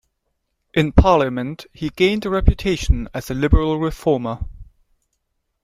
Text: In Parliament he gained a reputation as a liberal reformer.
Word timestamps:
In 0.73 0.93
Parliament 0.93 1.67
he 1.73 1.91
gained 1.91 2.25
a 2.25 2.31
reputation 2.31 3.07
as 3.13 3.29
a 3.29 3.35
liberal 3.35 3.77
reformer. 3.79 4.39